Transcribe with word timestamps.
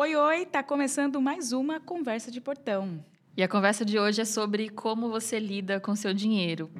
Oi, 0.00 0.14
oi, 0.14 0.46
tá 0.46 0.62
começando 0.62 1.20
mais 1.20 1.50
uma 1.50 1.80
conversa 1.80 2.30
de 2.30 2.40
portão. 2.40 3.04
E 3.36 3.42
a 3.42 3.48
conversa 3.48 3.84
de 3.84 3.98
hoje 3.98 4.20
é 4.20 4.24
sobre 4.24 4.68
como 4.68 5.08
você 5.08 5.40
lida 5.40 5.80
com 5.80 5.96
seu 5.96 6.14
dinheiro. 6.14 6.70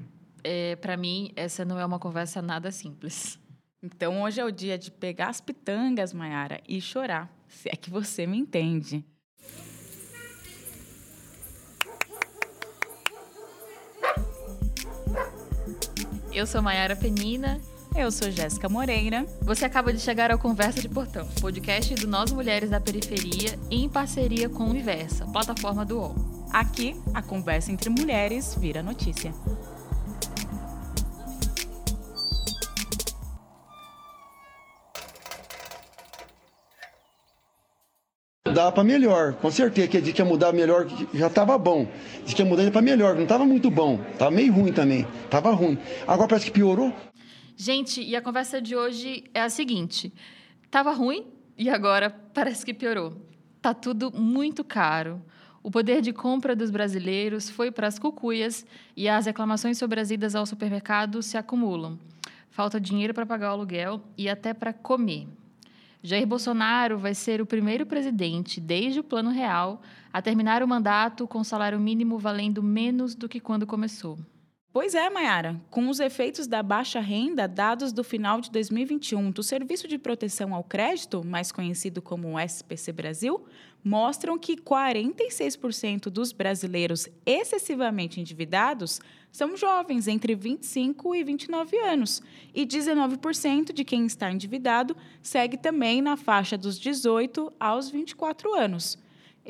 É, 0.45 0.77
Para 0.77 0.97
mim, 0.97 1.33
essa 1.35 1.65
não 1.65 1.81
é 1.81 1.85
uma 1.85 1.99
conversa 1.99 2.41
nada 2.41 2.71
simples. 2.71 3.37
Então 3.83 4.23
hoje 4.23 4.41
é 4.41 4.45
o 4.45 4.53
dia 4.53 4.79
de 4.79 4.93
pegar 4.93 5.31
as 5.31 5.41
pitangas, 5.41 6.13
Mayara, 6.13 6.61
e 6.69 6.81
chorar, 6.81 7.29
se 7.49 7.69
é 7.69 7.75
que 7.75 7.91
você 7.91 8.25
me 8.25 8.39
entende. 8.39 9.05
Eu 16.33 16.47
sou 16.47 16.63
Mayara 16.63 16.95
Penina. 16.95 17.61
Eu 17.99 18.13
sou 18.13 18.31
Jéssica 18.31 18.69
Moreira. 18.69 19.27
Você 19.43 19.65
acaba 19.65 19.93
de 19.93 19.99
chegar 19.99 20.31
ao 20.31 20.39
Conversa 20.39 20.81
de 20.81 20.89
Portão, 20.89 21.27
podcast 21.41 21.93
do 21.97 22.07
Nós 22.07 22.31
Mulheres 22.31 22.71
da 22.71 22.81
Periferia, 22.81 23.59
em 23.69 23.89
parceria 23.89 24.49
com 24.49 24.63
o 24.63 24.71
Universa, 24.71 25.27
plataforma 25.27 25.85
do 25.85 25.99
UOL. 25.99 26.15
Aqui, 26.53 26.95
a 27.13 27.21
conversa 27.21 27.73
entre 27.73 27.91
mulheres 27.91 28.55
vira 28.55 28.85
notícia. 28.85 29.35
Mudar 38.47 38.71
para 38.71 38.85
melhor, 38.85 39.35
com 39.35 39.51
certeza. 39.51 39.89
Que 39.89 39.97
a 39.97 40.01
gente 40.01 40.17
ia 40.17 40.25
mudar 40.25 40.53
melhor, 40.53 40.87
já 41.13 41.27
estava 41.27 41.59
bom. 41.59 41.89
Diz 42.25 42.33
que 42.33 42.43
ia 42.43 42.49
mudar 42.49 42.71
para 42.71 42.81
melhor, 42.81 43.17
não 43.17 43.25
estava 43.25 43.45
muito 43.45 43.69
bom. 43.73 43.99
Estava 44.13 44.31
meio 44.31 44.53
ruim 44.53 44.73
também. 44.73 45.05
Estava 45.25 45.51
ruim. 45.51 45.77
Agora 46.07 46.29
parece 46.29 46.47
que 46.47 46.53
piorou. 46.53 46.93
Gente, 47.61 48.01
e 48.01 48.15
a 48.15 48.23
conversa 48.23 48.63
de 48.63 48.77
hoje 48.77 49.25
é 49.35 49.43
a 49.43 49.51
seguinte: 49.51 50.15
tava 50.71 50.93
ruim 50.93 51.27
e 51.57 51.69
agora 51.69 52.09
parece 52.09 52.65
que 52.65 52.73
piorou. 52.73 53.21
Tá 53.61 53.75
tudo 53.75 54.13
muito 54.13 54.63
caro. 54.63 55.21
O 55.61 55.69
poder 55.69 56.01
de 56.01 56.13
compra 56.13 56.55
dos 56.55 56.71
brasileiros 56.71 57.51
foi 57.51 57.73
para 57.73 57.89
as 57.89 57.99
cucuias 57.99 58.65
e 58.97 59.09
as 59.09 59.27
reclamações 59.27 59.77
sobre 59.77 59.99
as 59.99 60.13
idas 60.13 60.37
ao 60.37 60.47
supermercado 60.47 61.21
se 61.21 61.37
acumulam. 61.37 61.99
Falta 62.49 62.81
dinheiro 62.81 63.13
para 63.13 63.27
pagar 63.27 63.49
o 63.49 63.55
aluguel 63.55 64.05
e 64.17 64.29
até 64.29 64.55
para 64.55 64.73
comer. 64.73 65.27
Jair 66.01 66.29
Bolsonaro 66.29 66.97
vai 66.97 67.13
ser 67.13 67.41
o 67.41 67.47
primeiro 67.47 67.85
presidente, 67.85 68.61
desde 68.61 69.01
o 69.01 69.05
Plano 69.05 69.31
Real, 69.31 69.83
a 70.13 70.23
terminar 70.23 70.63
o 70.63 70.69
mandato 70.69 71.27
com 71.27 71.43
salário 71.43 71.81
mínimo 71.81 72.21
valendo 72.21 72.63
menos 72.63 73.17
do 73.17 73.29
que 73.29 73.41
quando 73.41 73.67
começou. 73.67 74.17
Pois 74.81 74.95
é, 74.95 75.11
Mayara. 75.11 75.61
Com 75.73 75.89
os 75.89 75.99
efeitos 75.99 76.47
da 76.47 76.63
baixa 76.63 77.01
renda, 77.01 77.49
dados 77.49 77.93
do 77.93 78.05
final 78.05 78.41
de 78.41 78.49
2021 78.49 79.33
do 79.33 79.43
Serviço 79.43 79.89
de 79.89 79.99
Proteção 79.99 80.55
ao 80.55 80.63
Crédito, 80.63 81.27
mais 81.27 81.51
conhecido 81.51 82.01
como 82.01 82.39
SPC 82.39 82.93
Brasil, 82.93 83.45
mostram 83.83 84.39
que 84.39 84.55
46% 84.57 86.03
dos 86.11 86.31
brasileiros 86.31 87.09
excessivamente 87.27 88.21
endividados 88.21 89.01
são 89.33 89.57
jovens 89.57 90.07
entre 90.07 90.37
25 90.37 91.13
e 91.13 91.25
29 91.25 91.77
anos, 91.79 92.23
e 92.55 92.65
19% 92.65 93.73
de 93.73 93.83
quem 93.83 94.07
está 94.07 94.31
endividado 94.31 94.97
segue 95.21 95.57
também 95.57 96.01
na 96.01 96.17
faixa 96.17 96.57
dos 96.57 96.79
18 96.79 97.53
aos 97.59 97.91
24 97.91 98.55
anos. 98.55 98.97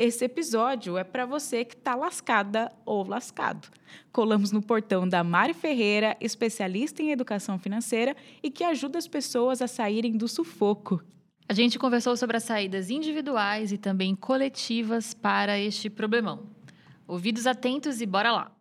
Esse 0.01 0.27
episódio 0.27 0.97
é 0.97 1.03
para 1.03 1.27
você 1.27 1.65
que 1.65 1.75
está 1.75 1.97
lascada 1.97 2.71
ou 2.87 3.05
lascado. 3.05 3.67
Colamos 4.13 4.53
no 4.53 4.63
portão 4.63 5.09
da 5.09 5.25
Mari 5.25 5.53
Ferreira, 5.53 6.17
especialista 6.21 7.03
em 7.03 7.11
educação 7.11 7.59
financeira 7.59 8.17
e 8.41 8.49
que 8.49 8.63
ajuda 8.63 8.97
as 8.97 9.09
pessoas 9.09 9.61
a 9.61 9.67
saírem 9.67 10.17
do 10.17 10.29
sufoco. 10.29 11.03
A 11.49 11.53
gente 11.53 11.81
conversou 11.81 12.17
sobre 12.17 12.37
as 12.37 12.45
saídas 12.45 12.91
individuais 12.91 13.73
e 13.73 13.77
também 13.77 14.15
coletivas 14.15 15.15
para 15.15 15.59
este 15.59 15.91
problemão. 15.91 16.47
Ouvidos 17.05 17.45
atentos 17.45 18.01
e 18.01 18.07
bora 18.07 18.31
lá! 18.31 18.53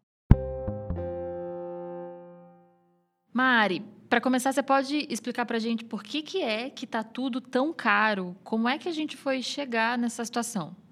Mari, 3.31 3.85
para 4.09 4.19
começar, 4.19 4.51
você 4.51 4.63
pode 4.63 5.05
explicar 5.07 5.45
para 5.45 5.57
a 5.57 5.59
gente 5.59 5.85
por 5.85 6.01
que, 6.01 6.23
que 6.23 6.41
é 6.41 6.71
que 6.71 6.85
está 6.85 7.03
tudo 7.03 7.39
tão 7.39 7.71
caro? 7.71 8.35
Como 8.43 8.67
é 8.67 8.79
que 8.79 8.89
a 8.89 8.91
gente 8.91 9.15
foi 9.15 9.43
chegar 9.43 9.99
nessa 9.99 10.25
situação? 10.25 10.86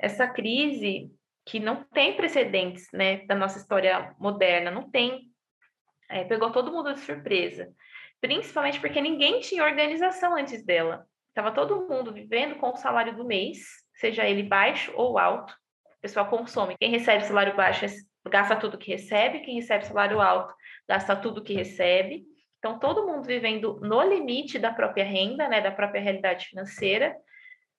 Essa 0.00 0.26
crise 0.26 1.10
que 1.44 1.60
não 1.60 1.84
tem 1.84 2.16
precedentes, 2.16 2.88
né, 2.92 3.24
da 3.26 3.34
nossa 3.34 3.58
história 3.58 4.14
moderna, 4.18 4.70
não 4.70 4.90
tem, 4.90 5.30
é, 6.08 6.24
pegou 6.24 6.50
todo 6.50 6.72
mundo 6.72 6.94
de 6.94 7.00
surpresa, 7.00 7.68
principalmente 8.20 8.80
porque 8.80 9.00
ninguém 9.00 9.40
tinha 9.40 9.64
organização 9.64 10.34
antes 10.36 10.64
dela. 10.64 11.06
Estava 11.28 11.52
todo 11.52 11.86
mundo 11.88 12.12
vivendo 12.12 12.56
com 12.56 12.70
o 12.70 12.76
salário 12.76 13.14
do 13.16 13.24
mês, 13.24 13.60
seja 13.94 14.28
ele 14.28 14.42
baixo 14.42 14.92
ou 14.96 15.18
alto. 15.18 15.52
O 15.98 16.00
pessoal 16.00 16.26
consome. 16.28 16.76
Quem 16.78 16.90
recebe 16.90 17.24
salário 17.24 17.54
baixo 17.54 17.86
gasta 18.28 18.56
tudo 18.56 18.78
que 18.78 18.90
recebe, 18.90 19.40
quem 19.40 19.56
recebe 19.56 19.86
salário 19.86 20.20
alto 20.20 20.54
gasta 20.88 21.14
tudo 21.14 21.42
que 21.42 21.54
recebe. 21.54 22.24
Então, 22.58 22.78
todo 22.78 23.06
mundo 23.06 23.24
vivendo 23.24 23.80
no 23.80 24.02
limite 24.02 24.58
da 24.58 24.72
própria 24.72 25.04
renda, 25.04 25.48
né, 25.48 25.60
da 25.60 25.70
própria 25.70 26.00
realidade 26.00 26.46
financeira. 26.46 27.16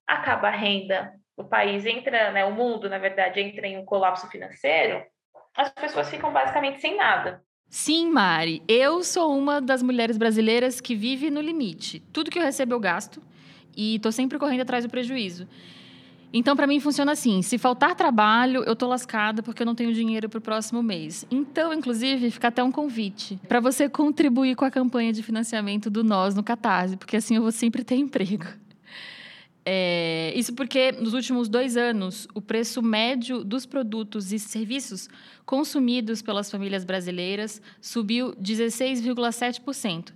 Acaba 0.07 0.47
a 0.47 0.51
renda 0.51 1.13
o 1.41 1.47
país 1.47 1.85
entra, 1.85 2.31
né, 2.31 2.45
o 2.45 2.53
mundo, 2.53 2.89
na 2.89 2.97
verdade, 2.97 3.39
entra 3.39 3.67
em 3.67 3.77
um 3.77 3.85
colapso 3.85 4.27
financeiro, 4.27 5.03
as 5.55 5.69
pessoas 5.69 6.09
ficam 6.09 6.31
basicamente 6.31 6.79
sem 6.79 6.95
nada. 6.95 7.43
Sim, 7.69 8.09
Mari. 8.09 8.61
Eu 8.67 9.03
sou 9.03 9.37
uma 9.37 9.61
das 9.61 9.81
mulheres 9.81 10.17
brasileiras 10.17 10.81
que 10.81 10.95
vive 10.95 11.29
no 11.29 11.41
limite. 11.41 12.01
Tudo 12.11 12.29
que 12.29 12.37
eu 12.37 12.43
recebo 12.43 12.73
eu 12.73 12.79
gasto 12.79 13.21
e 13.75 13.95
estou 13.95 14.11
sempre 14.11 14.37
correndo 14.37 14.61
atrás 14.61 14.83
do 14.83 14.89
prejuízo. 14.89 15.47
Então, 16.33 16.55
para 16.55 16.67
mim, 16.67 16.79
funciona 16.79 17.11
assim: 17.11 17.41
se 17.41 17.57
faltar 17.57 17.95
trabalho, 17.95 18.63
eu 18.63 18.75
tô 18.75 18.87
lascada 18.87 19.43
porque 19.43 19.63
eu 19.63 19.65
não 19.65 19.75
tenho 19.75 19.93
dinheiro 19.93 20.29
para 20.29 20.37
o 20.37 20.41
próximo 20.41 20.81
mês. 20.81 21.25
Então, 21.29 21.73
inclusive, 21.73 22.31
fica 22.31 22.47
até 22.47 22.63
um 22.63 22.71
convite 22.71 23.39
para 23.47 23.59
você 23.59 23.89
contribuir 23.89 24.55
com 24.55 24.65
a 24.65 24.71
campanha 24.71 25.11
de 25.11 25.23
financiamento 25.23 25.89
do 25.89 26.03
Nós 26.03 26.35
no 26.35 26.43
Catarse, 26.43 26.95
porque 26.95 27.17
assim 27.17 27.35
eu 27.35 27.41
vou 27.41 27.51
sempre 27.51 27.83
ter 27.83 27.95
emprego. 27.95 28.45
É, 29.63 30.33
isso 30.35 30.53
porque, 30.53 30.91
nos 30.91 31.13
últimos 31.13 31.47
dois 31.47 31.77
anos, 31.77 32.27
o 32.33 32.41
preço 32.41 32.81
médio 32.81 33.43
dos 33.43 33.65
produtos 33.65 34.31
e 34.31 34.39
serviços 34.39 35.07
consumidos 35.45 36.21
pelas 36.21 36.49
famílias 36.49 36.83
brasileiras 36.83 37.61
subiu 37.79 38.33
16,7%. 38.33 40.13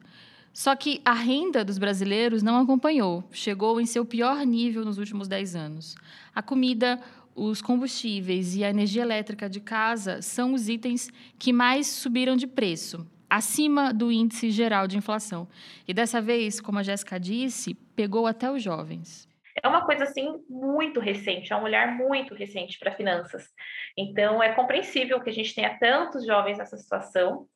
Só 0.52 0.76
que 0.76 1.02
a 1.04 1.14
renda 1.14 1.64
dos 1.64 1.78
brasileiros 1.78 2.42
não 2.42 2.58
acompanhou, 2.58 3.24
chegou 3.32 3.80
em 3.80 3.86
seu 3.86 4.06
pior 4.06 4.44
nível 4.46 4.84
nos 4.84 4.98
últimos 4.98 5.28
10 5.28 5.56
anos. 5.56 5.96
A 6.34 6.42
comida, 6.42 7.00
os 7.36 7.62
combustíveis 7.62 8.56
e 8.56 8.64
a 8.64 8.70
energia 8.70 9.02
elétrica 9.04 9.50
de 9.50 9.60
casa 9.60 10.22
são 10.22 10.54
os 10.54 10.70
itens 10.70 11.10
que 11.38 11.52
mais 11.54 11.88
subiram 11.88 12.38
de 12.38 12.48
preço, 12.48 13.06
acima 13.30 13.94
do 13.94 14.12
índice 14.12 14.50
geral 14.50 14.88
de 14.88 14.98
inflação. 14.98 15.48
E 15.88 15.94
dessa 15.94 16.22
vez, 16.22 16.62
como 16.62 16.80
a 16.80 16.84
Jéssica 16.84 17.20
disse, 17.20 17.76
pegou 17.96 18.26
até 18.26 18.50
os 18.50 18.64
jovens 18.64 19.28
é 19.64 19.68
uma 19.68 19.86
coisa 19.86 20.04
assim 20.04 20.44
muito 20.50 21.00
recente, 21.00 21.54
é 21.54 21.56
um 21.56 21.64
olhar 21.64 21.96
muito 21.96 22.34
recente 22.34 22.78
para 22.78 22.92
finanças. 22.92 23.48
Então 23.98 24.44
é 24.44 24.54
compreensível 24.54 25.22
que 25.22 25.30
a 25.30 25.34
gente 25.34 25.56
tenha 25.56 25.78
tantos 25.80 26.26
jovens 26.26 26.58
nessa 26.58 26.78
situação. 26.78 27.48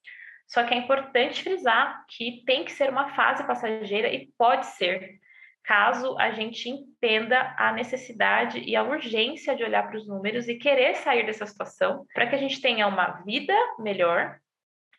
Só 0.48 0.64
que 0.64 0.74
é 0.74 0.78
importante 0.78 1.44
frisar 1.44 2.04
que 2.08 2.44
tem 2.46 2.64
que 2.64 2.72
ser 2.72 2.90
uma 2.90 3.10
fase 3.14 3.46
passageira 3.46 4.12
e 4.12 4.30
pode 4.38 4.66
ser, 4.66 5.20
caso 5.64 6.18
a 6.18 6.32
gente 6.32 6.70
entenda 6.70 7.54
a 7.58 7.72
necessidade 7.72 8.60
e 8.60 8.76
a 8.76 8.82
urgência 8.82 9.56
de 9.56 9.64
olhar 9.64 9.84
para 9.84 9.98
os 9.98 10.08
números 10.08 10.48
e 10.48 10.56
querer 10.56 10.96
sair 10.96 11.26
dessa 11.26 11.46
situação, 11.46 12.06
para 12.14 12.26
que 12.28 12.36
a 12.36 12.40
gente 12.40 12.62
tenha 12.62 12.88
uma 12.88 13.22
vida 13.24 13.54
melhor 13.78 14.40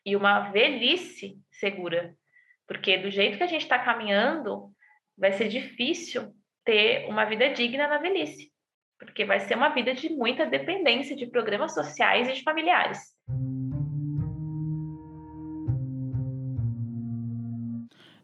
e 0.06 0.14
uma 0.14 0.50
velhice 0.50 1.36
segura. 1.50 2.14
Porque 2.68 2.98
do 2.98 3.10
jeito 3.10 3.38
que 3.38 3.42
a 3.42 3.48
gente 3.48 3.62
está 3.62 3.78
caminhando, 3.78 4.70
vai 5.18 5.32
ser 5.32 5.48
difícil 5.48 6.32
ter 6.64 7.06
uma 7.08 7.24
vida 7.24 7.48
digna 7.52 7.88
na 7.88 7.98
velhice, 7.98 8.50
porque 8.98 9.24
vai 9.24 9.40
ser 9.40 9.56
uma 9.56 9.70
vida 9.70 9.94
de 9.94 10.10
muita 10.10 10.46
dependência 10.46 11.16
de 11.16 11.26
programas 11.26 11.74
sociais 11.74 12.28
e 12.28 12.32
de 12.32 12.42
familiares. 12.42 12.98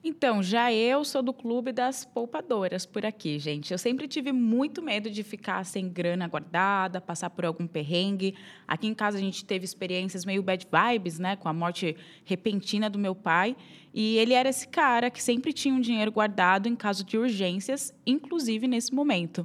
Então, 0.09 0.41
já 0.41 0.73
eu 0.73 1.05
sou 1.05 1.21
do 1.21 1.33
clube 1.33 1.73
das 1.73 2.05
poupadoras 2.05 2.87
por 2.87 3.05
aqui, 3.05 3.41
gente. 3.41 3.73
Eu 3.73 3.79
sempre 3.79 4.07
tive 4.07 4.31
muito 4.31 4.81
medo 4.81 5.11
de 5.11 5.25
ficar 5.25 5.65
sem 5.65 5.89
grana 5.89 6.29
guardada, 6.29 7.01
passar 7.01 7.29
por 7.29 7.45
algum 7.45 7.67
perrengue. 7.67 8.37
Aqui 8.69 8.87
em 8.87 8.95
casa 8.95 9.19
a 9.19 9.21
gente 9.21 9.45
teve 9.45 9.65
experiências 9.65 10.25
meio 10.25 10.45
bad 10.45 10.65
vibes, 10.65 11.19
né, 11.19 11.35
com 11.35 11.49
a 11.49 11.53
morte 11.53 11.97
repentina 12.25 12.89
do 12.89 13.01
meu 13.01 13.17
pai. 13.17 13.57
E 13.93 14.17
ele 14.19 14.33
era 14.33 14.49
esse 14.49 14.69
cara 14.69 15.11
que 15.11 15.21
sempre 15.21 15.53
tinha 15.53 15.75
um 15.75 15.81
dinheiro 15.81 16.13
guardado 16.13 16.69
em 16.69 16.77
caso 16.77 17.03
de 17.03 17.19
urgências, 17.19 17.93
inclusive 18.07 18.69
nesse 18.69 18.95
momento. 18.95 19.45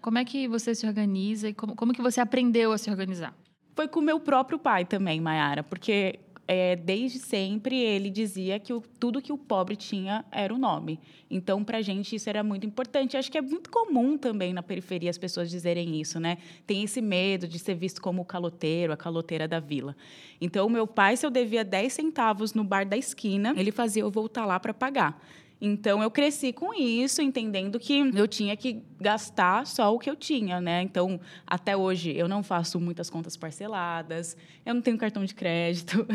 Como 0.00 0.16
é 0.16 0.24
que 0.24 0.48
você 0.48 0.74
se 0.74 0.86
organiza 0.86 1.50
e 1.50 1.52
como, 1.52 1.76
como 1.76 1.92
que 1.92 2.00
você 2.00 2.22
aprendeu 2.22 2.72
a 2.72 2.78
se 2.78 2.90
organizar? 2.90 3.36
Foi 3.76 3.86
com 3.86 4.00
o 4.00 4.02
meu 4.02 4.18
próprio 4.18 4.58
pai 4.58 4.86
também, 4.86 5.20
Mayara, 5.20 5.62
porque 5.62 6.20
é, 6.52 6.74
desde 6.74 7.20
sempre 7.20 7.80
ele 7.80 8.10
dizia 8.10 8.58
que 8.58 8.72
o, 8.72 8.82
tudo 8.98 9.22
que 9.22 9.32
o 9.32 9.38
pobre 9.38 9.76
tinha 9.76 10.24
era 10.32 10.52
o 10.52 10.58
nome. 10.58 10.98
Então, 11.30 11.62
para 11.62 11.78
a 11.78 11.80
gente, 11.80 12.16
isso 12.16 12.28
era 12.28 12.42
muito 12.42 12.66
importante. 12.66 13.16
Acho 13.16 13.30
que 13.30 13.38
é 13.38 13.40
muito 13.40 13.70
comum 13.70 14.18
também 14.18 14.52
na 14.52 14.60
periferia 14.60 15.08
as 15.08 15.16
pessoas 15.16 15.48
dizerem 15.48 16.00
isso, 16.00 16.18
né? 16.18 16.38
Tem 16.66 16.82
esse 16.82 17.00
medo 17.00 17.46
de 17.46 17.56
ser 17.56 17.76
visto 17.76 18.02
como 18.02 18.22
o 18.22 18.24
caloteiro, 18.24 18.92
a 18.92 18.96
caloteira 18.96 19.46
da 19.46 19.60
vila. 19.60 19.94
Então, 20.40 20.68
meu 20.68 20.88
pai, 20.88 21.16
se 21.16 21.24
eu 21.24 21.30
devia 21.30 21.64
10 21.64 21.92
centavos 21.92 22.52
no 22.52 22.64
bar 22.64 22.84
da 22.84 22.96
esquina, 22.96 23.54
ele 23.56 23.70
fazia 23.70 24.02
eu 24.02 24.10
voltar 24.10 24.44
lá 24.44 24.58
para 24.58 24.74
pagar. 24.74 25.22
Então 25.60 26.02
eu 26.02 26.10
cresci 26.10 26.52
com 26.52 26.72
isso, 26.72 27.20
entendendo 27.20 27.78
que 27.78 27.98
eu 28.14 28.26
tinha 28.26 28.56
que 28.56 28.82
gastar 28.98 29.66
só 29.66 29.94
o 29.94 29.98
que 29.98 30.08
eu 30.08 30.16
tinha, 30.16 30.58
né? 30.60 30.80
Então, 30.82 31.20
até 31.46 31.76
hoje 31.76 32.16
eu 32.16 32.26
não 32.26 32.42
faço 32.42 32.80
muitas 32.80 33.10
contas 33.10 33.36
parceladas, 33.36 34.36
eu 34.64 34.72
não 34.72 34.80
tenho 34.80 34.96
cartão 34.96 35.22
de 35.22 35.34
crédito. 35.34 36.06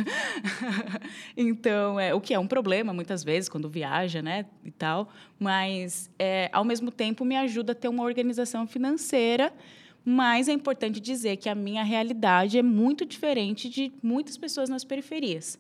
então, 1.38 2.00
é, 2.00 2.14
o 2.14 2.20
que 2.20 2.34
é 2.34 2.40
um 2.40 2.48
problema 2.48 2.92
muitas 2.92 3.24
vezes 3.24 3.48
quando 3.48 3.70
viaja, 3.70 4.22
né, 4.22 4.46
e 4.64 4.72
tal, 4.72 5.10
mas 5.40 6.10
é, 6.18 6.50
ao 6.52 6.64
mesmo 6.64 6.90
tempo 6.90 7.24
me 7.24 7.36
ajuda 7.36 7.74
a 7.74 7.76
ter 7.76 7.88
uma 7.88 8.04
organização 8.04 8.66
financeira 8.66 9.54
mas 10.08 10.48
é 10.48 10.52
importante 10.52 11.00
dizer 11.00 11.38
que 11.38 11.50
a 11.50 11.56
minha 11.56 11.84
realidade 11.84 12.60
é 12.60 12.62
muito 12.62 13.08
diferente 13.08 13.68
de 13.68 13.92
muitas 14.04 14.38
pessoas 14.38 14.70
nas 14.70 14.84
periferias 14.84 15.58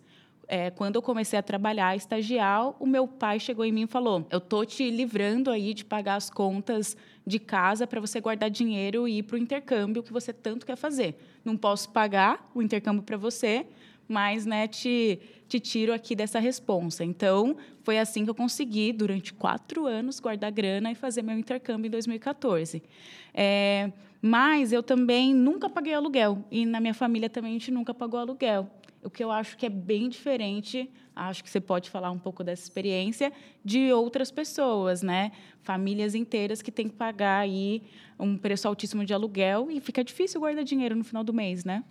é, 0.48 0.70
quando 0.70 0.96
eu 0.96 1.02
comecei 1.02 1.38
a 1.38 1.44
trabalhar, 1.44 1.96
estagiar, 1.96 2.72
o 2.82 2.86
meu 2.86 3.08
pai 3.08 3.40
chegou 3.40 3.66
em 3.66 3.72
mim 3.72 3.84
e 3.84 3.88
falou: 3.88 4.26
Eu 4.30 4.40
tô 4.40 4.64
te 4.66 4.90
livrando 4.90 5.50
aí 5.50 5.74
de 5.74 5.84
pagar 5.84 6.16
as 6.16 6.30
contas 6.30 6.96
de 7.26 7.40
casa 7.40 7.88
para 7.88 8.00
você 8.00 8.20
guardar 8.20 8.50
dinheiro 8.50 9.08
e 9.08 9.20
ir 9.20 9.24
para 9.24 9.36
o 9.36 9.40
intercâmbio 9.40 10.04
que 10.04 10.14
você 10.14 10.32
tanto 10.32 10.66
quer 10.66 10.76
fazer. 10.76 11.16
Não 11.44 11.58
posso 11.58 11.90
pagar 11.90 12.50
o 12.54 12.62
intercâmbio 12.62 13.04
para 13.04 13.18
você, 13.18 13.66
mas 14.08 14.46
né, 14.46 14.68
te, 14.68 15.20
te 15.48 15.60
tiro 15.60 15.92
aqui 15.92 16.16
dessa 16.16 16.40
responsa. 16.40 17.04
Então, 17.04 17.58
foi 17.84 17.98
assim 17.98 18.24
que 18.24 18.30
eu 18.30 18.36
consegui, 18.36 18.92
durante 18.92 19.34
quatro 19.34 19.88
anos, 19.88 20.20
guardar 20.20 20.52
grana 20.52 20.92
e 20.92 20.96
fazer 20.96 21.24
meu 21.24 21.38
intercâmbio 21.38 21.88
em 21.88 21.92
2014. 21.92 22.84
É, 23.34 23.92
mas 24.22 24.72
eu 24.72 24.84
também 24.84 25.34
nunca 25.34 25.68
paguei 25.68 25.94
aluguel. 25.94 26.46
E 26.52 26.66
na 26.66 26.80
minha 26.80 26.94
família 26.94 27.30
também 27.30 27.52
a 27.52 27.54
gente 27.54 27.72
nunca 27.72 27.94
pagou 27.94 28.20
aluguel 28.20 28.70
o 29.06 29.10
que 29.10 29.24
eu 29.24 29.32
acho 29.32 29.56
que 29.56 29.66
é 29.66 29.70
bem 29.70 30.10
diferente, 30.10 30.90
acho 31.16 31.44
que 31.44 31.50
você 31.50 31.62
pode 31.62 31.90
falar 31.90 32.12
um 32.12 32.20
pouco 32.20 32.44
dessa 32.44 32.64
experiência, 32.64 33.32
de 33.64 33.94
outras 33.94 34.32
pessoas, 34.32 35.02
né? 35.02 35.32
Famílias 35.62 36.16
inteiras 36.16 36.62
que 36.62 36.72
têm 36.72 36.90
que 36.90 36.96
pagar 36.96 37.40
aí 37.40 37.84
um 38.20 38.38
preço 38.38 38.68
altíssimo 38.68 39.06
de 39.06 39.14
aluguel 39.14 39.70
e 39.70 39.80
fica 39.80 40.04
difícil 40.04 40.40
guardar 40.40 40.64
dinheiro 40.64 40.96
no 40.96 41.04
final 41.04 41.24
do 41.24 41.34
mês, 41.34 41.64
né? 41.64 41.84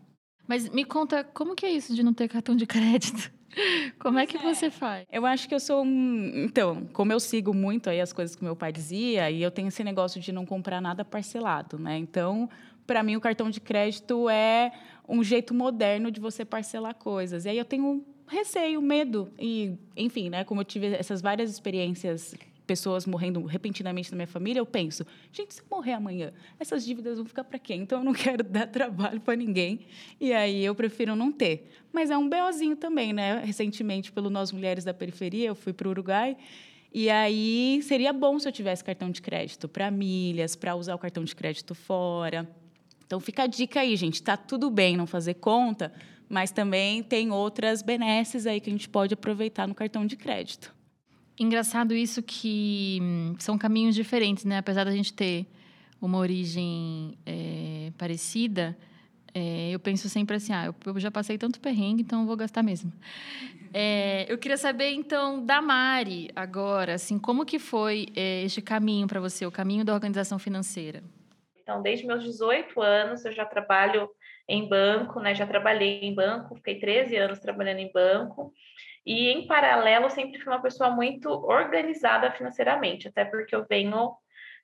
Mas 0.46 0.68
me 0.68 0.84
conta, 0.84 1.24
como 1.24 1.54
que 1.54 1.64
é 1.64 1.70
isso 1.70 1.94
de 1.94 2.02
não 2.02 2.12
ter 2.12 2.28
cartão 2.28 2.54
de 2.54 2.66
crédito? 2.66 3.32
Como 4.00 4.18
é 4.18 4.26
que 4.26 4.36
você 4.36 4.68
faz? 4.68 5.06
Eu 5.12 5.24
acho 5.24 5.48
que 5.48 5.54
eu 5.54 5.60
sou 5.60 5.84
um. 5.84 6.44
Então, 6.44 6.88
como 6.92 7.12
eu 7.12 7.20
sigo 7.20 7.54
muito 7.54 7.88
aí 7.88 8.00
as 8.00 8.12
coisas 8.12 8.34
que 8.34 8.42
meu 8.42 8.56
pai 8.56 8.72
dizia, 8.72 9.30
e 9.30 9.40
eu 9.40 9.50
tenho 9.50 9.68
esse 9.68 9.84
negócio 9.84 10.20
de 10.20 10.32
não 10.32 10.44
comprar 10.44 10.80
nada 10.80 11.04
parcelado, 11.04 11.78
né? 11.78 11.96
Então, 11.96 12.50
para 12.84 13.02
mim, 13.02 13.16
o 13.16 13.20
cartão 13.20 13.50
de 13.50 13.60
crédito 13.60 14.28
é 14.28 14.72
um 15.08 15.22
jeito 15.22 15.54
moderno 15.54 16.10
de 16.10 16.20
você 16.20 16.44
parcelar 16.44 16.94
coisas. 16.94 17.44
E 17.44 17.48
aí 17.48 17.58
eu 17.58 17.64
tenho 17.64 18.04
receio, 18.26 18.80
medo. 18.80 19.30
E, 19.38 19.76
enfim, 19.96 20.30
né, 20.30 20.44
como 20.44 20.60
eu 20.60 20.64
tive 20.64 20.86
essas 20.88 21.20
várias 21.20 21.50
experiências, 21.50 22.34
pessoas 22.66 23.06
morrendo 23.06 23.44
repentinamente 23.44 24.10
na 24.10 24.16
minha 24.16 24.26
família, 24.26 24.60
eu 24.60 24.66
penso, 24.66 25.06
gente, 25.30 25.54
se 25.54 25.60
eu 25.60 25.66
morrer 25.70 25.92
amanhã, 25.92 26.32
essas 26.58 26.84
dívidas 26.84 27.16
vão 27.16 27.26
ficar 27.26 27.44
para 27.44 27.58
quem? 27.58 27.82
Então 27.82 27.98
eu 27.98 28.04
não 28.04 28.12
quero 28.14 28.42
dar 28.42 28.66
trabalho 28.66 29.20
para 29.20 29.36
ninguém. 29.36 29.80
E 30.20 30.32
aí 30.32 30.64
eu 30.64 30.74
prefiro 30.74 31.14
não 31.14 31.30
ter. 31.30 31.70
Mas 31.92 32.10
é 32.10 32.16
um 32.16 32.28
BOzinho 32.28 32.76
também, 32.76 33.12
né? 33.12 33.42
Recentemente, 33.44 34.10
pelo 34.10 34.30
Nós 34.30 34.50
Mulheres 34.50 34.84
da 34.84 34.94
Periferia, 34.94 35.48
eu 35.48 35.54
fui 35.54 35.72
para 35.72 35.86
o 35.86 35.90
Uruguai. 35.90 36.36
E 36.92 37.10
aí 37.10 37.80
seria 37.82 38.12
bom 38.12 38.38
se 38.38 38.48
eu 38.48 38.52
tivesse 38.52 38.84
cartão 38.84 39.10
de 39.10 39.20
crédito 39.20 39.68
para 39.68 39.90
milhas, 39.90 40.54
para 40.54 40.76
usar 40.76 40.94
o 40.94 40.98
cartão 40.98 41.24
de 41.24 41.34
crédito 41.34 41.74
fora. 41.74 42.48
Então 43.14 43.20
fica 43.20 43.44
a 43.44 43.46
dica 43.46 43.78
aí, 43.78 43.94
gente. 43.94 44.20
Tá 44.20 44.36
tudo 44.36 44.68
bem 44.68 44.96
não 44.96 45.06
fazer 45.06 45.34
conta, 45.34 45.92
mas 46.28 46.50
também 46.50 47.00
tem 47.00 47.30
outras 47.30 47.80
benesses 47.80 48.44
aí 48.44 48.60
que 48.60 48.68
a 48.68 48.72
gente 48.72 48.88
pode 48.88 49.14
aproveitar 49.14 49.68
no 49.68 49.74
cartão 49.74 50.04
de 50.04 50.16
crédito. 50.16 50.74
Engraçado 51.38 51.94
isso 51.94 52.20
que 52.24 52.98
hum, 53.00 53.36
são 53.38 53.56
caminhos 53.56 53.94
diferentes, 53.94 54.44
né? 54.44 54.58
Apesar 54.58 54.82
da 54.82 54.90
gente 54.90 55.12
ter 55.12 55.46
uma 56.02 56.18
origem 56.18 57.16
é, 57.24 57.92
parecida, 57.96 58.76
é, 59.32 59.70
eu 59.70 59.78
penso 59.78 60.08
sempre 60.08 60.34
assim, 60.34 60.52
ah, 60.52 60.74
eu, 60.84 60.98
já 60.98 61.10
passei 61.12 61.38
tanto 61.38 61.60
perrengue, 61.60 62.02
então 62.02 62.26
vou 62.26 62.36
gastar 62.36 62.64
mesmo. 62.64 62.92
É, 63.72 64.26
eu 64.28 64.38
queria 64.38 64.56
saber, 64.56 64.90
então, 64.92 65.44
da 65.44 65.62
Mari, 65.62 66.30
agora, 66.34 66.94
assim, 66.94 67.16
como 67.16 67.46
que 67.46 67.60
foi 67.60 68.08
este 68.16 68.60
caminho 68.60 69.06
para 69.06 69.20
você, 69.20 69.46
o 69.46 69.52
caminho 69.52 69.84
da 69.84 69.94
organização 69.94 70.36
financeira? 70.36 71.00
Então, 71.64 71.80
desde 71.80 72.06
meus 72.06 72.22
18 72.22 72.80
anos, 72.82 73.24
eu 73.24 73.32
já 73.32 73.46
trabalho 73.46 74.10
em 74.46 74.68
banco, 74.68 75.18
né? 75.18 75.34
Já 75.34 75.46
trabalhei 75.46 76.00
em 76.02 76.14
banco, 76.14 76.54
fiquei 76.56 76.78
13 76.78 77.16
anos 77.16 77.40
trabalhando 77.40 77.78
em 77.78 77.90
banco. 77.90 78.52
E, 79.04 79.30
em 79.30 79.46
paralelo, 79.46 80.10
sempre 80.10 80.38
fui 80.38 80.52
uma 80.52 80.60
pessoa 80.60 80.90
muito 80.90 81.30
organizada 81.30 82.30
financeiramente, 82.32 83.08
até 83.08 83.24
porque 83.24 83.56
eu 83.56 83.66
venho 83.66 84.14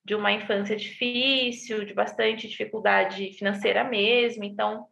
de 0.05 0.14
uma 0.14 0.31
infância 0.31 0.76
difícil, 0.76 1.87
de 1.87 1.94
bastante 1.94 2.47
dificuldade 2.47 3.32
financeira 3.32 3.82
mesmo. 3.82 4.44
Então, 4.44 4.87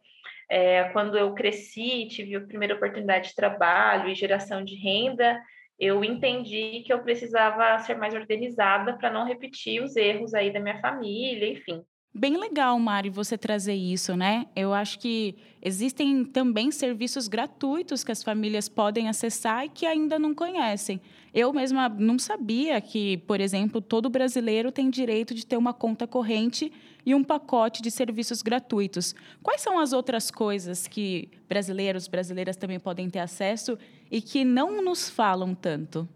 é, 0.49 0.85
quando 0.85 1.15
eu 1.15 1.35
cresci, 1.35 2.07
tive 2.07 2.35
a 2.35 2.41
primeira 2.41 2.73
oportunidade 2.73 3.29
de 3.29 3.35
trabalho 3.35 4.09
e 4.09 4.15
geração 4.15 4.63
de 4.63 4.75
renda, 4.75 5.39
eu 5.79 6.03
entendi 6.03 6.81
que 6.85 6.91
eu 6.91 7.03
precisava 7.03 7.77
ser 7.79 7.95
mais 7.95 8.15
organizada 8.15 8.97
para 8.97 9.11
não 9.11 9.25
repetir 9.25 9.81
os 9.81 9.95
erros 9.95 10.33
aí 10.33 10.51
da 10.51 10.59
minha 10.59 10.81
família, 10.81 11.47
enfim. 11.47 11.83
Bem 12.11 12.37
legal, 12.37 12.77
Mari, 12.79 13.09
você 13.09 13.37
trazer 13.37 13.75
isso, 13.75 14.15
né? 14.15 14.47
Eu 14.55 14.73
acho 14.73 14.97
que 14.97 15.35
existem 15.61 16.25
também 16.25 16.71
serviços 16.71 17.27
gratuitos 17.27 18.03
que 18.03 18.11
as 18.11 18.23
famílias 18.23 18.67
podem 18.67 19.07
acessar 19.07 19.63
e 19.65 19.69
que 19.69 19.85
ainda 19.85 20.17
não 20.17 20.33
conhecem. 20.33 20.99
Eu 21.31 21.53
mesma 21.53 21.87
não 21.87 22.17
sabia 22.17 22.81
que, 22.81 23.17
por 23.19 23.39
exemplo, 23.39 23.79
todo 23.79 24.09
brasileiro 24.09 24.71
tem 24.71 24.89
direito 24.89 25.35
de 25.35 25.45
ter 25.45 25.55
uma 25.55 25.71
conta 25.71 26.07
corrente 26.07 26.73
e 27.05 27.13
um 27.13 27.23
pacote 27.23 27.79
de 27.79 27.91
serviços 27.91 28.41
gratuitos. 28.41 29.13
Quais 29.43 29.61
são 29.61 29.77
as 29.77 29.93
outras 29.93 30.31
coisas 30.31 30.87
que 30.87 31.29
brasileiros, 31.47 32.07
brasileiras 32.07 32.55
também 32.55 32.79
podem 32.79 33.07
ter 33.07 33.19
acesso 33.19 33.77
e 34.09 34.19
que 34.19 34.43
não 34.43 34.81
nos 34.81 35.07
falam 35.07 35.53
tanto? 35.53 36.09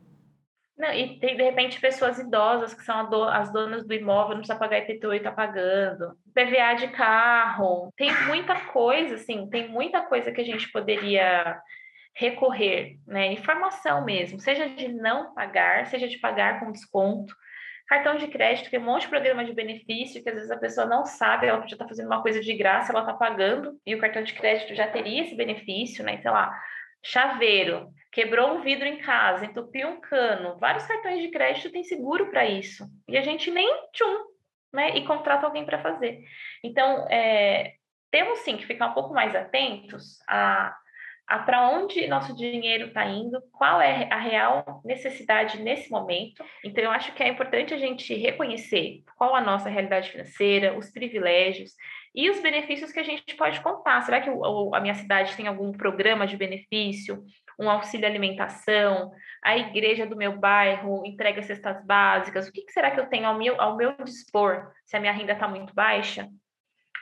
Não, 0.77 0.91
e 0.91 1.19
tem, 1.19 1.37
de 1.37 1.43
repente, 1.43 1.79
pessoas 1.79 2.17
idosas 2.17 2.73
que 2.73 2.83
são 2.83 3.07
do, 3.09 3.23
as 3.25 3.51
donas 3.53 3.85
do 3.85 3.93
imóvel, 3.93 4.31
não 4.31 4.37
precisa 4.37 4.57
pagar 4.57 4.79
IPTU 4.79 5.13
e 5.13 5.17
está 5.17 5.31
pagando. 5.31 6.17
PVA 6.33 6.73
de 6.75 6.87
carro. 6.87 7.94
Tem 7.95 8.11
muita 8.25 8.56
coisa, 8.71 9.15
assim, 9.15 9.47
tem 9.49 9.69
muita 9.69 10.01
coisa 10.01 10.31
que 10.31 10.42
a 10.42 10.45
gente 10.45 10.71
poderia 10.71 11.61
recorrer, 12.15 12.97
né? 13.07 13.31
Informação 13.33 14.03
mesmo, 14.03 14.39
seja 14.39 14.69
de 14.69 14.87
não 14.87 15.33
pagar, 15.33 15.87
seja 15.87 16.07
de 16.07 16.18
pagar 16.19 16.59
com 16.59 16.71
desconto. 16.71 17.35
Cartão 17.87 18.15
de 18.15 18.27
crédito, 18.27 18.69
tem 18.69 18.80
um 18.80 18.83
monte 18.83 19.03
de 19.03 19.09
programa 19.09 19.44
de 19.44 19.53
benefício 19.53 20.23
que 20.23 20.30
às 20.30 20.35
vezes 20.35 20.51
a 20.51 20.57
pessoa 20.57 20.87
não 20.87 21.06
sabe, 21.06 21.47
ela 21.47 21.59
já 21.68 21.75
está 21.75 21.87
fazendo 21.87 22.07
uma 22.07 22.21
coisa 22.21 22.39
de 22.39 22.53
graça, 22.56 22.92
ela 22.92 23.01
está 23.01 23.13
pagando, 23.13 23.77
e 23.85 23.94
o 23.94 23.99
cartão 23.99 24.23
de 24.23 24.33
crédito 24.33 24.73
já 24.73 24.87
teria 24.87 25.23
esse 25.23 25.35
benefício, 25.35 26.03
né? 26.03 26.18
Sei 26.21 26.31
lá, 26.31 26.57
chaveiro 27.04 27.92
quebrou 28.12 28.56
um 28.56 28.62
vidro 28.62 28.86
em 28.86 28.98
casa, 28.98 29.45
entupiu 29.45 29.90
um 29.90 30.00
cano, 30.00 30.57
vários 30.60 30.86
cartões 30.86 31.22
de 31.22 31.30
crédito 31.30 31.72
têm 31.72 31.83
seguro 31.83 32.30
para 32.30 32.45
isso. 32.45 32.88
E 33.07 33.18
a 33.18 33.22
gente 33.22 33.50
nem 33.50 33.68
tchum, 33.92 34.26
né? 34.72 34.95
E 34.95 35.06
contrata 35.06 35.45
alguém 35.45 35.66
para 35.66 35.81
fazer. 35.81 36.24
Então, 36.64 37.07
é, 37.10 37.74
temos 38.12 38.40
sim 38.40 38.56
que 38.56 38.66
ficar 38.68 38.88
um 38.88 38.94
pouco 38.94 39.14
mais 39.14 39.36
atentos 39.36 40.19
a, 40.28 40.76
para 41.40 41.69
onde 41.69 42.07
nosso 42.07 42.35
dinheiro 42.35 42.87
está 42.87 43.06
indo, 43.06 43.42
qual 43.52 43.81
é 43.81 44.07
a 44.11 44.19
real 44.19 44.81
necessidade 44.85 45.61
nesse 45.61 45.90
momento. 45.90 46.44
Então, 46.63 46.83
eu 46.83 46.92
acho 46.92 47.13
que 47.13 47.23
é 47.23 47.28
importante 47.28 47.73
a 47.73 47.78
gente 47.78 48.13
reconhecer 48.13 49.04
qual 49.18 49.35
a 49.35 49.42
nossa 49.42 49.69
realidade 49.69 50.09
financeira, 50.09 50.78
os 50.78 50.92
privilégios 50.92 51.71
e 52.13 52.30
os 52.30 52.40
benefícios 52.40 52.92
que 52.92 52.99
a 52.99 53.04
gente 53.04 53.35
pode 53.35 53.61
contar. 53.61 54.02
Será 54.02 54.21
que 54.21 54.30
a 54.30 54.80
minha 54.80 54.95
cidade 54.95 55.35
tem 55.35 55.47
algum 55.47 55.71
programa 55.71 56.28
de 56.28 56.37
benefício? 56.37 57.23
um 57.59 57.69
auxílio 57.69 58.07
alimentação, 58.07 59.11
a 59.44 59.57
igreja 59.57 60.06
do 60.06 60.16
meu 60.16 60.37
bairro 60.37 61.06
entrega 61.06 61.42
cestas 61.42 61.83
básicas, 61.85 62.47
o 62.47 62.52
que, 62.52 62.66
será 62.71 62.92
que 62.92 62.99
eu 62.99 63.07
tenho 63.07 63.28
ao 63.28 63.37
meu, 63.37 63.59
ao 63.61 63.75
meu 63.75 63.95
dispor, 64.04 64.71
se 64.85 64.97
a 64.97 64.99
minha 64.99 65.13
renda 65.13 65.33
está 65.33 65.47
muito 65.47 65.73
baixa, 65.73 66.28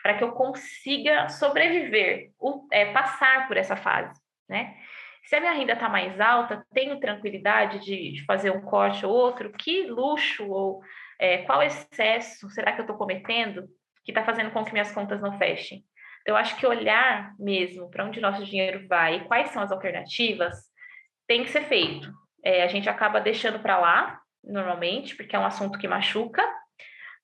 para 0.02 0.18
que 0.18 0.24
eu 0.24 0.32
consiga 0.32 1.30
sobreviver, 1.30 2.32
é, 2.72 2.92
passar 2.92 3.48
por 3.48 3.58
essa 3.58 3.76
fase, 3.76 4.20
né? 4.52 4.76
Se 5.24 5.36
a 5.36 5.40
minha 5.40 5.54
renda 5.54 5.74
está 5.74 5.88
mais 5.88 6.20
alta, 6.20 6.66
tenho 6.74 7.00
tranquilidade 7.00 7.80
de, 7.80 8.12
de, 8.12 8.26
fazer 8.26 8.52
um 8.52 8.62
corte 8.62 9.06
ou 9.06 9.14
outro, 9.14 9.52
que 9.52 9.88
luxo 9.88 10.46
ou 10.48 10.82
é, 11.18 11.40
qual 11.40 11.64
excesso 11.64 12.50
será 12.50 12.74
que 12.74 12.82
eu 12.82 12.84
estou 12.84 12.98
cometendo 12.98 13.68
que 14.04 14.12
está 14.12 14.24
fazendo 14.24 14.52
com 14.52 14.66
que 14.66 14.74
minhas 14.74 14.92
contas 14.92 15.22
não 15.22 15.38
fechem? 15.38 15.84
Eu 16.26 16.36
acho 16.36 16.56
que 16.58 16.68
olhar 16.68 17.34
mesmo 17.40 17.90
para 17.90 18.06
onde 18.06 18.20
nosso 18.20 18.44
dinheiro 18.44 18.88
vai 18.88 19.18
e 19.18 19.24
quais 19.26 19.50
são 19.52 19.62
as 19.62 19.72
alternativas 19.72 20.56
tem 21.28 21.44
que 21.44 21.50
ser 21.50 21.64
feito. 21.64 22.12
É, 22.44 22.64
a 22.64 22.68
gente 22.68 22.90
acaba 22.90 23.22
deixando 23.22 23.60
para 23.60 23.80
lá, 23.80 24.20
normalmente, 24.44 25.16
porque 25.16 25.36
é 25.36 25.40
um 25.40 25.46
assunto 25.46 25.80
que 25.80 25.88
machuca, 25.88 26.44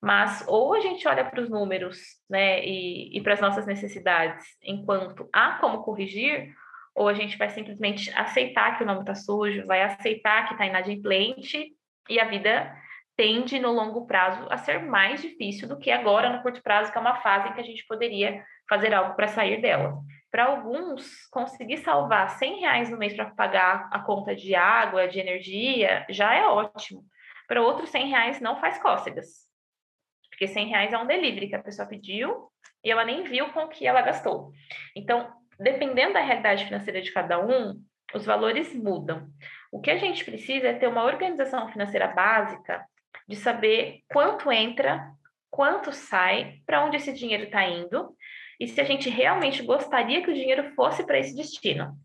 mas 0.01 0.45
ou 0.47 0.75
a 0.75 0.79
gente 0.79 1.07
olha 1.07 1.25
para 1.25 1.41
os 1.41 1.49
números 1.49 1.99
né, 2.29 2.63
e, 2.63 3.17
e 3.17 3.21
para 3.21 3.33
as 3.33 3.41
nossas 3.41 3.65
necessidades 3.65 4.45
enquanto 4.63 5.27
há 5.33 5.57
como 5.59 5.83
corrigir, 5.83 6.53
ou 6.97 7.07
a 7.07 7.13
gente 7.13 7.37
vai 7.37 7.47
simplesmente 7.49 8.11
aceitar 8.15 8.75
que 8.75 8.83
o 8.83 8.85
nome 8.85 9.01
está 9.01 9.13
sujo, 9.13 9.67
vai 9.67 9.83
aceitar 9.83 10.47
que 10.47 10.53
está 10.55 10.65
inadimplente 10.65 11.71
e 12.09 12.19
a 12.19 12.25
vida 12.25 12.75
tende 13.15 13.59
no 13.59 13.71
longo 13.71 14.07
prazo 14.07 14.47
a 14.49 14.57
ser 14.57 14.81
mais 14.81 15.21
difícil 15.21 15.67
do 15.67 15.77
que 15.77 15.91
agora 15.91 16.35
no 16.35 16.41
curto 16.41 16.61
prazo, 16.61 16.91
que 16.91 16.97
é 16.97 17.01
uma 17.01 17.21
fase 17.21 17.49
em 17.49 17.53
que 17.53 17.61
a 17.61 17.63
gente 17.63 17.85
poderia 17.87 18.43
fazer 18.67 18.95
algo 18.95 19.15
para 19.15 19.27
sair 19.27 19.61
dela. 19.61 19.99
Para 20.31 20.45
alguns, 20.45 21.27
conseguir 21.31 21.77
salvar 21.77 22.31
100 22.31 22.61
reais 22.61 22.89
no 22.89 22.97
mês 22.97 23.15
para 23.15 23.29
pagar 23.29 23.89
a 23.91 23.99
conta 23.99 24.35
de 24.35 24.55
água, 24.55 25.07
de 25.07 25.19
energia, 25.19 26.03
já 26.09 26.33
é 26.33 26.47
ótimo. 26.47 27.03
Para 27.47 27.61
outros, 27.61 27.91
100 27.91 28.09
reais 28.09 28.41
não 28.41 28.59
faz 28.59 28.79
cócegas. 28.79 29.47
Porque 30.31 30.47
100 30.47 30.67
reais 30.67 30.93
é 30.93 30.97
um 30.97 31.05
delivery 31.05 31.47
que 31.47 31.55
a 31.55 31.63
pessoa 31.63 31.87
pediu 31.87 32.49
e 32.83 32.91
ela 32.91 33.05
nem 33.05 33.23
viu 33.23 33.49
com 33.49 33.61
o 33.61 33.69
que 33.69 33.85
ela 33.85 34.01
gastou. 34.01 34.51
Então, 34.95 35.31
dependendo 35.59 36.13
da 36.13 36.21
realidade 36.21 36.65
financeira 36.65 37.01
de 37.01 37.11
cada 37.11 37.39
um, 37.39 37.81
os 38.13 38.25
valores 38.25 38.73
mudam. 38.73 39.27
O 39.71 39.81
que 39.81 39.91
a 39.91 39.97
gente 39.97 40.23
precisa 40.23 40.67
é 40.67 40.73
ter 40.73 40.87
uma 40.87 41.03
organização 41.03 41.69
financeira 41.71 42.07
básica 42.07 42.85
de 43.27 43.35
saber 43.35 44.01
quanto 44.09 44.51
entra, 44.51 45.11
quanto 45.49 45.91
sai, 45.91 46.61
para 46.65 46.85
onde 46.85 46.97
esse 46.97 47.11
dinheiro 47.13 47.43
está 47.43 47.65
indo 47.65 48.15
e 48.59 48.67
se 48.67 48.79
a 48.79 48.83
gente 48.83 49.09
realmente 49.09 49.61
gostaria 49.61 50.23
que 50.23 50.31
o 50.31 50.33
dinheiro 50.33 50.73
fosse 50.73 51.05
para 51.05 51.19
esse 51.19 51.35
destino. 51.35 51.97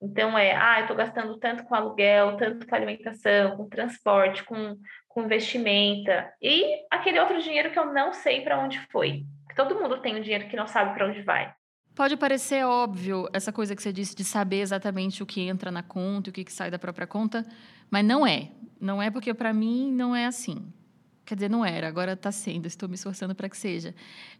Então, 0.00 0.36
é, 0.36 0.54
ah, 0.54 0.78
eu 0.78 0.82
estou 0.82 0.96
gastando 0.96 1.38
tanto 1.38 1.64
com 1.64 1.74
aluguel, 1.74 2.36
tanto 2.36 2.66
com 2.66 2.74
alimentação, 2.74 3.56
com 3.56 3.68
transporte, 3.68 4.42
com, 4.42 4.76
com 5.08 5.28
vestimenta, 5.28 6.32
e 6.42 6.84
aquele 6.90 7.20
outro 7.20 7.40
dinheiro 7.40 7.70
que 7.70 7.78
eu 7.78 7.92
não 7.92 8.12
sei 8.12 8.40
para 8.40 8.58
onde 8.58 8.80
foi. 8.90 9.24
Todo 9.54 9.80
mundo 9.80 10.00
tem 10.00 10.16
um 10.16 10.20
dinheiro 10.20 10.48
que 10.48 10.56
não 10.56 10.66
sabe 10.66 10.92
para 10.94 11.06
onde 11.06 11.22
vai. 11.22 11.54
Pode 11.94 12.16
parecer 12.16 12.64
óbvio 12.64 13.28
essa 13.34 13.52
coisa 13.52 13.76
que 13.76 13.82
você 13.82 13.92
disse 13.92 14.16
de 14.16 14.24
saber 14.24 14.60
exatamente 14.60 15.22
o 15.22 15.26
que 15.26 15.42
entra 15.42 15.70
na 15.70 15.82
conta 15.82 16.30
e 16.30 16.30
o 16.30 16.32
que, 16.32 16.50
sai 16.50 16.70
da 16.70 16.78
própria 16.78 17.06
conta, 17.06 17.46
mas 17.90 18.04
não 18.04 18.26
é. 18.26 18.50
Não 18.80 19.02
é 19.02 19.10
porque, 19.10 19.34
para 19.34 19.52
mim, 19.52 19.92
não 19.92 20.16
é 20.16 20.24
assim. 20.24 20.64
Quer 21.24 21.34
dizer, 21.34 21.50
não 21.50 21.64
era, 21.64 21.86
agora 21.86 22.14
está 22.14 22.32
sendo, 22.32 22.66
estou 22.66 22.88
me 22.88 22.94
esforçando 22.94 23.34
para 23.34 23.48
que 23.48 23.56
seja. 23.58 23.94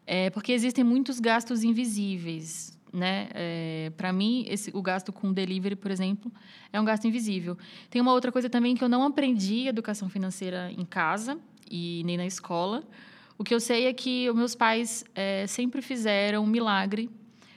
É 0.06 0.30
porque 0.30 0.50
existem 0.50 0.82
muitos 0.82 1.20
gastos 1.20 1.62
invisíveis. 1.62 2.78
Né? 2.90 3.28
É, 3.34 3.92
para 3.98 4.12
mim, 4.12 4.44
esse, 4.48 4.70
o 4.74 4.82
gasto 4.82 5.12
com 5.12 5.32
delivery, 5.32 5.76
por 5.76 5.90
exemplo, 5.90 6.32
é 6.72 6.80
um 6.80 6.84
gasto 6.84 7.06
invisível. 7.06 7.56
Tem 7.90 8.00
uma 8.00 8.12
outra 8.12 8.32
coisa 8.32 8.48
também 8.48 8.74
que 8.74 8.82
eu 8.82 8.88
não 8.88 9.04
aprendi 9.04 9.68
educação 9.68 10.08
financeira 10.08 10.72
em 10.72 10.84
casa 10.86 11.38
e 11.70 12.02
nem 12.06 12.16
na 12.16 12.26
escola. 12.26 12.82
O 13.36 13.44
que 13.44 13.54
eu 13.54 13.60
sei 13.60 13.86
é 13.86 13.92
que 13.92 14.30
meus 14.32 14.54
pais 14.54 15.04
é, 15.14 15.46
sempre 15.46 15.82
fizeram 15.82 16.44
um 16.44 16.46
milagre 16.46 17.10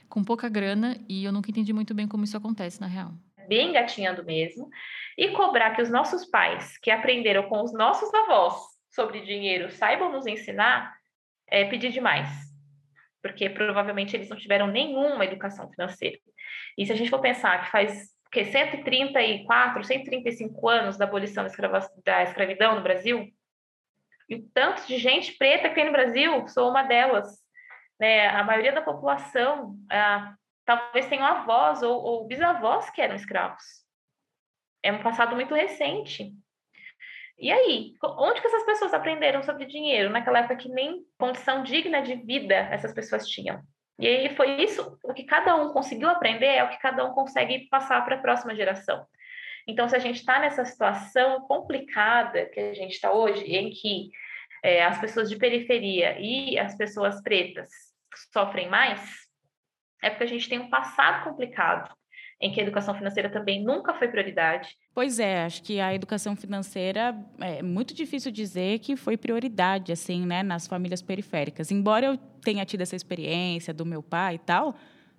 com 0.08 0.24
pouca 0.24 0.48
grana 0.48 0.96
e 1.08 1.24
eu 1.24 1.32
nunca 1.32 1.50
entendi 1.50 1.72
muito 1.72 1.94
bem 1.94 2.08
como 2.08 2.24
isso 2.24 2.36
acontece 2.36 2.80
na 2.80 2.86
real. 2.86 3.12
Bem 3.48 3.72
gatinhando 3.72 4.24
mesmo. 4.24 4.68
E 5.16 5.28
cobrar 5.28 5.74
que 5.74 5.82
os 5.82 5.90
nossos 5.90 6.26
pais, 6.26 6.78
que 6.78 6.90
aprenderam 6.90 7.48
com 7.48 7.62
os 7.62 7.72
nossos 7.72 8.12
avós 8.12 8.54
sobre 8.90 9.20
dinheiro, 9.20 9.70
saibam 9.70 10.10
nos 10.10 10.26
ensinar, 10.26 10.94
é 11.48 11.64
pedir 11.64 11.90
demais. 11.90 12.28
Porque 13.22 13.48
provavelmente 13.48 14.16
eles 14.16 14.28
não 14.28 14.36
tiveram 14.36 14.66
nenhuma 14.66 15.24
educação 15.24 15.70
financeira. 15.70 16.18
E 16.76 16.84
se 16.84 16.92
a 16.92 16.96
gente 16.96 17.10
for 17.10 17.20
pensar 17.20 17.64
que 17.64 17.70
faz 17.70 18.16
que 18.30 18.44
134, 18.44 19.84
135 19.84 20.68
anos 20.68 20.98
da 20.98 21.04
abolição 21.04 21.44
da, 21.44 21.48
escrava, 21.48 21.90
da 22.04 22.22
escravidão 22.22 22.74
no 22.74 22.82
Brasil, 22.82 23.32
e 24.28 24.36
o 24.36 24.42
tanto 24.52 24.86
de 24.86 24.98
gente 24.98 25.32
preta 25.38 25.68
que 25.68 25.74
tem 25.74 25.86
no 25.86 25.92
Brasil, 25.92 26.46
sou 26.48 26.68
uma 26.68 26.82
delas, 26.82 27.38
né, 27.98 28.28
a 28.28 28.44
maioria 28.44 28.72
da 28.72 28.82
população 28.82 29.76
ah, 29.90 30.34
talvez 30.64 31.06
tenham 31.06 31.24
avós 31.24 31.82
ou, 31.82 32.02
ou 32.02 32.26
bisavós 32.26 32.90
que 32.90 33.00
eram 33.00 33.14
escravos. 33.14 33.62
É 34.82 34.92
um 34.92 35.02
passado 35.02 35.34
muito 35.34 35.54
recente. 35.54 36.32
E 37.38 37.52
aí, 37.52 37.94
onde 38.02 38.40
que 38.40 38.46
essas 38.46 38.64
pessoas 38.64 38.94
aprenderam 38.94 39.42
sobre 39.42 39.66
dinheiro 39.66 40.10
naquela 40.10 40.40
época 40.40 40.56
que 40.56 40.68
nem 40.68 41.04
condição 41.18 41.62
digna 41.62 42.00
de 42.00 42.14
vida 42.14 42.54
essas 42.54 42.92
pessoas 42.92 43.28
tinham? 43.28 43.62
E 43.98 44.06
aí 44.06 44.34
foi 44.34 44.62
isso, 44.62 44.98
o 45.02 45.14
que 45.14 45.24
cada 45.24 45.54
um 45.56 45.72
conseguiu 45.72 46.08
aprender 46.08 46.46
é 46.46 46.64
o 46.64 46.68
que 46.68 46.78
cada 46.78 47.04
um 47.04 47.14
consegue 47.14 47.66
passar 47.68 48.04
para 48.04 48.16
a 48.16 48.20
próxima 48.20 48.54
geração. 48.54 49.06
Então, 49.66 49.88
se 49.88 49.96
a 49.96 49.98
gente 49.98 50.16
está 50.16 50.38
nessa 50.38 50.64
situação 50.64 51.40
complicada 51.42 52.46
que 52.46 52.60
a 52.60 52.74
gente 52.74 52.92
está 52.92 53.12
hoje, 53.12 53.44
em 53.44 53.70
que 53.70 54.10
é, 54.62 54.84
as 54.84 54.98
pessoas 55.00 55.28
de 55.28 55.36
periferia 55.36 56.18
e 56.18 56.58
as 56.58 56.76
pessoas 56.76 57.22
pretas 57.22 57.68
sofrem 58.32 58.68
mais, 58.68 59.00
é 60.02 60.10
porque 60.10 60.24
a 60.24 60.28
gente 60.28 60.48
tem 60.48 60.58
um 60.58 60.70
passado 60.70 61.24
complicado 61.24 61.94
em 62.40 62.52
que 62.52 62.60
a 62.60 62.62
educação 62.62 62.94
financeira 62.94 63.30
também 63.30 63.64
nunca 63.64 63.94
foi 63.94 64.08
prioridade. 64.08 64.68
Pois 64.94 65.18
é, 65.18 65.44
acho 65.44 65.62
que 65.62 65.80
a 65.80 65.94
educação 65.94 66.36
financeira 66.36 67.16
é 67.40 67.62
muito 67.62 67.94
difícil 67.94 68.30
dizer 68.30 68.78
que 68.80 68.94
foi 68.94 69.16
prioridade 69.16 69.90
assim, 69.90 70.26
né, 70.26 70.42
nas 70.42 70.66
famílias 70.66 71.00
periféricas. 71.00 71.70
Embora 71.70 72.06
eu 72.06 72.18
tenha 72.42 72.64
tido 72.64 72.82
essa 72.82 72.94
experiência 72.94 73.72
do 73.72 73.86
meu 73.86 74.02
pai 74.02 74.34
e 74.34 74.38
tal, 74.38 74.76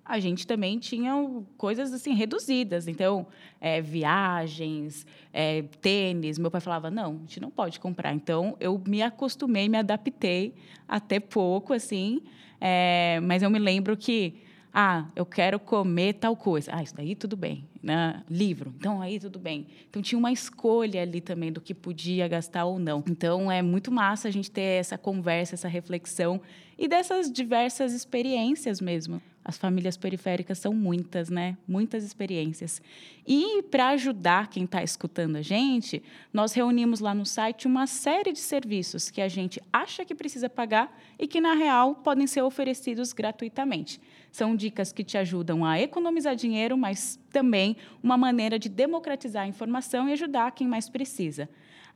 a 0.07 0.19
gente 0.19 0.47
também 0.47 0.79
tinha 0.79 1.13
coisas 1.57 1.91
assim 1.91 2.13
reduzidas. 2.13 2.87
Então, 2.87 3.27
é, 3.59 3.81
viagens, 3.81 5.05
é, 5.33 5.63
tênis. 5.81 6.37
Meu 6.37 6.49
pai 6.49 6.61
falava 6.61 6.89
não, 6.89 7.15
a 7.15 7.19
gente 7.19 7.41
não 7.41 7.51
pode 7.51 7.79
comprar. 7.79 8.13
Então, 8.13 8.55
eu 8.59 8.81
me 8.87 9.01
acostumei, 9.01 9.67
me 9.67 9.77
adaptei 9.77 10.55
até 10.87 11.19
pouco 11.19 11.73
assim. 11.73 12.21
É, 12.59 13.19
mas 13.23 13.43
eu 13.43 13.49
me 13.49 13.59
lembro 13.59 13.95
que, 13.95 14.41
ah, 14.73 15.05
eu 15.15 15.25
quero 15.25 15.59
comer 15.59 16.13
tal 16.13 16.35
coisa. 16.35 16.71
Ah, 16.73 16.83
isso 16.83 16.95
daí 16.95 17.15
tudo 17.15 17.35
bem. 17.35 17.65
Né? 17.81 18.23
Livro, 18.29 18.73
então 18.77 19.01
aí 19.01 19.19
tudo 19.19 19.39
bem. 19.39 19.67
Então 19.89 20.01
tinha 20.01 20.19
uma 20.19 20.31
escolha 20.31 21.01
ali 21.01 21.21
também 21.21 21.51
do 21.51 21.61
que 21.61 21.73
podia 21.73 22.27
gastar 22.27 22.65
ou 22.65 22.77
não. 22.77 23.03
Então 23.09 23.51
é 23.51 23.61
muito 23.61 23.91
massa 23.91 24.27
a 24.27 24.31
gente 24.31 24.51
ter 24.51 24.79
essa 24.79 24.97
conversa, 24.97 25.55
essa 25.55 25.67
reflexão 25.67 26.41
e 26.77 26.87
dessas 26.87 27.31
diversas 27.31 27.93
experiências 27.93 28.81
mesmo. 28.81 29.21
As 29.47 29.57
famílias 29.57 29.95
periféricas 29.95 30.59
são 30.59 30.73
muitas, 30.73 31.29
né? 31.29 31.57
Muitas 31.65 32.03
experiências. 32.03 32.81
E 33.25 33.63
para 33.71 33.87
ajudar 33.91 34.49
quem 34.49 34.65
está 34.65 34.83
escutando 34.83 35.37
a 35.37 35.41
gente, 35.41 36.03
nós 36.33 36.51
reunimos 36.51 36.99
lá 36.99 37.13
no 37.15 37.25
site 37.25 37.65
uma 37.65 37.87
série 37.87 38.33
de 38.33 38.39
serviços 38.39 39.09
que 39.09 39.21
a 39.21 39.29
gente 39.29 39.61
acha 39.71 40.03
que 40.03 40.13
precisa 40.13 40.49
pagar 40.49 40.93
e 41.17 41.25
que, 41.25 41.39
na 41.39 41.53
real, 41.53 41.95
podem 41.95 42.27
ser 42.27 42.41
oferecidos 42.41 43.13
gratuitamente. 43.13 44.01
São 44.33 44.53
dicas 44.53 44.91
que 44.91 45.01
te 45.01 45.17
ajudam 45.17 45.63
a 45.63 45.79
economizar 45.79 46.35
dinheiro, 46.35 46.77
mas 46.77 47.17
também 47.31 47.77
uma 48.03 48.17
maneira 48.17 48.59
de 48.59 48.67
democratizar 48.67 49.43
a 49.43 49.47
informação 49.47 50.09
e 50.09 50.11
ajudar 50.11 50.51
quem 50.51 50.67
mais 50.67 50.89
precisa. 50.89 51.47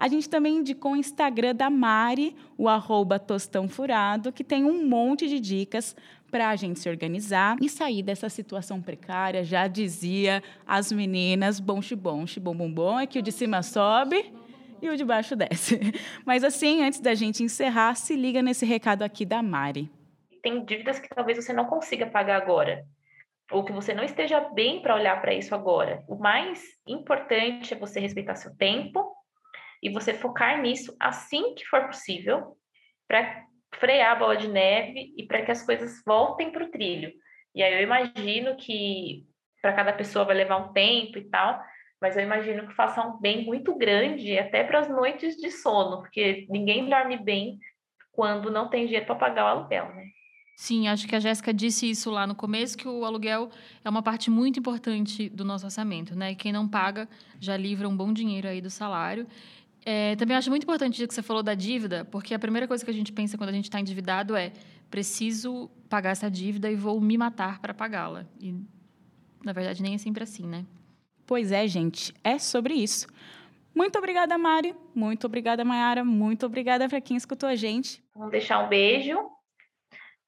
A 0.02 0.08
gente 0.08 0.28
também 0.28 0.58
indicou 0.58 0.94
o 0.94 0.96
Instagram 0.96 1.54
da 1.54 1.70
Mari, 1.70 2.36
o 2.58 2.68
arroba 2.68 3.20
Tostão 3.20 3.70
Furado, 3.70 4.32
que 4.32 4.44
tem 4.44 4.66
um 4.66 4.84
monte 4.88 5.28
de 5.28 5.40
dicas 5.40 5.96
para 6.32 6.50
a 6.50 6.56
gente 6.56 6.80
se 6.80 6.90
organizar 6.90 7.56
e 7.62 7.70
sair 7.70 8.02
dessa 8.02 8.28
situação 8.28 8.82
precária. 8.82 9.44
Já 9.44 9.68
dizia 9.68 10.42
as 10.66 10.92
meninas, 10.92 11.60
bom 11.60 11.80
xibom, 11.84 12.26
xibom 12.26 12.56
bom 12.56 12.72
bom, 12.72 13.00
é 13.00 13.06
que 13.06 13.20
o 13.20 13.22
de 13.22 13.32
cima 13.32 13.62
sobe 13.62 14.34
e 14.82 14.90
o 14.90 14.98
de 14.98 15.06
baixo 15.06 15.36
desce. 15.36 15.80
Mas 16.26 16.44
assim, 16.44 16.82
antes 16.82 17.00
da 17.00 17.14
gente 17.14 17.44
encerrar, 17.44 17.94
se 17.94 18.16
liga 18.16 18.42
nesse 18.42 18.66
recado 18.66 19.04
aqui 19.04 19.24
da 19.24 19.44
Mari. 19.44 19.88
Tem 20.42 20.66
dívidas 20.66 21.00
que 21.00 21.10
talvez 21.10 21.38
você 21.38 21.54
não 21.54 21.66
consiga 21.66 22.08
pagar 22.08 22.42
agora, 22.42 22.84
ou 23.52 23.64
que 23.64 23.72
você 23.72 23.94
não 23.94 24.04
esteja 24.04 24.40
bem 24.40 24.82
para 24.82 24.96
olhar 24.96 25.22
para 25.22 25.32
isso 25.32 25.54
agora. 25.54 26.04
O 26.08 26.16
mais 26.16 26.60
importante 26.88 27.76
é 27.76 27.78
você 27.78 28.00
respeitar 28.00 28.34
seu 28.34 28.58
tempo 28.58 29.21
e 29.82 29.90
você 29.90 30.14
focar 30.14 30.62
nisso 30.62 30.96
assim 31.00 31.54
que 31.56 31.66
for 31.66 31.88
possível, 31.88 32.58
para 33.08 33.44
frear 33.76 34.12
a 34.12 34.20
bola 34.20 34.38
de 34.38 34.48
neve 34.48 35.14
e 35.18 35.26
para 35.26 35.44
que 35.44 35.52
as 35.52 35.66
coisas 35.66 36.02
voltem 36.06 36.52
para 36.52 36.66
o 36.66 36.72
trilho. 36.72 37.12
E 37.56 37.64
aí 37.64 37.74
eu 37.74 37.82
imagino 37.82 38.56
que 38.56 39.26
para 39.62 39.74
cada 39.74 39.94
pessoa 39.94 40.26
vai 40.26 40.36
levar 40.36 40.58
um 40.58 40.74
tempo 40.74 41.18
e 41.18 41.30
tal, 41.30 41.62
mas 42.02 42.18
eu 42.18 42.24
imagino 42.24 42.68
que 42.68 42.74
faça 42.74 43.02
um 43.06 43.20
bem 43.20 43.46
muito 43.46 43.78
grande 43.78 44.38
até 44.40 44.64
para 44.64 44.80
as 44.80 44.90
noites 44.90 45.36
de 45.38 45.52
sono, 45.52 46.02
porque 46.02 46.48
ninguém 46.50 46.90
dorme 46.90 47.18
bem 47.18 47.60
quando 48.12 48.50
não 48.50 48.70
tem 48.70 48.86
dinheiro 48.86 49.06
para 49.06 49.16
pagar 49.16 49.46
o 49.46 49.48
aluguel, 49.48 49.94
né? 49.94 50.06
Sim, 50.56 50.88
acho 50.88 51.08
que 51.08 51.16
a 51.16 51.20
Jéssica 51.20 51.54
disse 51.54 51.90
isso 51.90 52.12
lá 52.12 52.28
no 52.28 52.36
começo, 52.36 52.78
que 52.78 52.88
o 52.88 53.04
aluguel 53.04 53.50
é 53.84 53.90
uma 53.90 54.04
parte 54.04 54.30
muito 54.30 54.60
importante 54.60 55.28
do 55.30 55.44
nosso 55.44 55.66
orçamento, 55.66 56.16
né? 56.16 56.36
Quem 56.36 56.52
não 56.52 56.68
paga 56.68 57.10
já 57.40 57.58
livra 57.58 57.90
um 57.90 57.96
bom 57.96 58.14
dinheiro 58.14 58.48
aí 58.48 58.62
do 58.62 58.70
salário. 58.70 59.26
É, 59.86 60.16
também 60.16 60.38
acho 60.38 60.50
muito 60.50 60.64
importante 60.64 61.08
que 61.08 61.14
você 61.14 61.24
falou 61.24 61.42
da 61.42 61.56
dívida, 61.56 62.06
porque 62.06 62.34
a 62.34 62.40
primeira 62.40 62.68
coisa 62.68 62.86
que 62.86 62.92
a 62.92 62.94
gente 62.94 63.12
pensa 63.12 63.38
quando 63.38 63.50
a 63.50 63.54
gente 63.54 63.66
está 63.66 63.80
endividado 63.80 64.36
é 64.36 64.52
preciso 64.90 65.70
pagar 65.90 66.12
essa 66.12 66.30
dívida 66.30 66.70
e 66.70 66.76
vou 66.76 67.00
me 67.02 67.18
matar 67.18 67.60
para 67.60 67.74
pagá-la. 67.74 68.26
E, 68.40 68.54
na 69.44 69.54
verdade, 69.54 69.82
nem 69.82 69.96
é 69.96 69.98
sempre 69.98 70.24
assim, 70.24 70.46
né? 70.46 70.66
Pois 71.26 71.52
é, 71.52 71.68
gente, 71.68 72.14
é 72.24 72.38
sobre 72.38 72.74
isso. 72.74 73.08
Muito 73.74 73.98
obrigada, 73.98 74.38
Mari. 74.38 74.76
Muito 74.94 75.26
obrigada, 75.26 75.64
Mayara. 75.64 76.04
Muito 76.04 76.46
obrigada 76.46 76.88
para 76.90 77.02
quem 77.02 77.16
escutou 77.16 77.48
a 77.48 77.56
gente. 77.56 78.04
Vamos 78.14 78.32
deixar 78.32 78.60
um 78.60 78.68
beijo. 78.68 79.18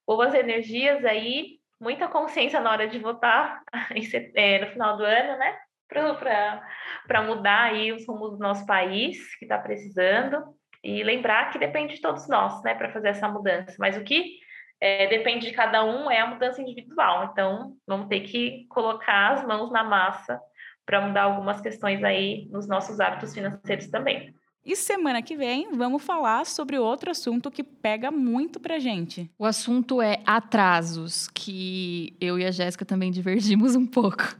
Boas 0.06 0.34
energias 0.34 1.04
aí. 1.04 1.58
Muita 1.80 2.08
consciência 2.08 2.60
na 2.60 2.70
hora 2.70 2.88
de 2.88 2.98
votar 2.98 3.62
é, 4.34 4.64
no 4.64 4.72
final 4.72 4.96
do 4.96 5.04
ano, 5.04 5.38
né? 5.38 5.58
Para 5.88 7.22
mudar 7.22 7.64
aí 7.64 7.92
os 7.92 8.06
rumos 8.06 8.32
do 8.32 8.38
nosso 8.38 8.66
país, 8.66 9.36
que 9.36 9.44
está 9.44 9.58
precisando. 9.58 10.42
E 10.82 11.02
lembrar 11.02 11.50
que 11.50 11.58
depende 11.58 11.94
de 11.94 12.00
todos 12.00 12.28
nós, 12.28 12.62
né? 12.62 12.74
Para 12.74 12.92
fazer 12.92 13.08
essa 13.08 13.28
mudança. 13.28 13.74
Mas 13.78 13.96
o 13.96 14.04
que 14.04 14.38
é, 14.80 15.06
depende 15.06 15.46
de 15.46 15.52
cada 15.52 15.84
um 15.84 16.10
é 16.10 16.20
a 16.20 16.26
mudança 16.26 16.60
individual. 16.60 17.30
Então, 17.32 17.76
vamos 17.86 18.08
ter 18.08 18.20
que 18.20 18.66
colocar 18.68 19.32
as 19.32 19.46
mãos 19.46 19.70
na 19.72 19.82
massa 19.82 20.38
para 20.84 21.00
mudar 21.00 21.22
algumas 21.22 21.60
questões 21.60 22.04
aí 22.04 22.46
nos 22.50 22.68
nossos 22.68 23.00
hábitos 23.00 23.32
financeiros 23.32 23.88
também. 23.88 24.34
E 24.64 24.74
semana 24.74 25.20
que 25.20 25.36
vem 25.36 25.72
vamos 25.72 26.02
falar 26.02 26.46
sobre 26.46 26.78
outro 26.78 27.10
assunto 27.10 27.50
que 27.50 27.62
pega 27.62 28.10
muito 28.10 28.58
pra 28.58 28.78
gente. 28.78 29.30
O 29.38 29.44
assunto 29.44 30.00
é 30.00 30.22
atrasos, 30.24 31.28
que 31.28 32.16
eu 32.20 32.38
e 32.38 32.46
a 32.46 32.50
Jéssica 32.50 32.84
também 32.84 33.10
divergimos 33.12 33.76
um 33.76 33.86
pouco. 33.86 34.36